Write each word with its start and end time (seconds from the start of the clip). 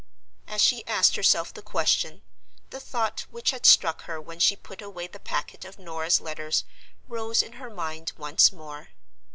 As 0.47 0.61
she 0.63 0.83
asked 0.87 1.15
herself 1.15 1.53
the 1.53 1.61
question, 1.61 2.23
the 2.71 2.79
thought 2.79 3.27
which 3.29 3.51
had 3.51 3.67
struck 3.67 4.05
her 4.05 4.19
when 4.19 4.39
she 4.39 4.55
put 4.55 4.81
away 4.81 5.05
the 5.05 5.19
packet 5.19 5.63
of 5.63 5.77
Norah's 5.77 6.19
letters 6.19 6.63
rose 7.07 7.43
in 7.43 7.53
her 7.61 7.69
mind 7.69 8.11
once 8.17 8.51
more. 8.51 8.87